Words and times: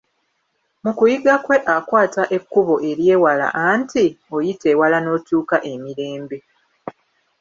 Mu 0.83 0.91
kuyiga 0.97 1.33
kwe 1.45 1.57
akwata 1.75 2.23
ekkubo 2.37 2.75
ery'ewala 2.89 3.47
anti; 3.69 4.05
oyita 4.35 4.65
ewala 4.73 4.97
n'otuuka 5.01 5.57
emirembe. 5.71 6.37